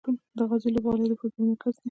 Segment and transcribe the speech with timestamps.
[0.37, 1.79] د غازي لوبغالی د فوټبال مرکز دی.